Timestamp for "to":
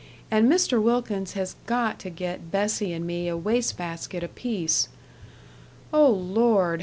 1.99-2.09